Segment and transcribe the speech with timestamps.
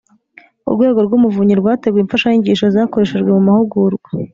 [0.67, 4.09] Urwego rw Umuvunyi rwateguye imfashanyigisho zakoreshejwe mu mahugurwa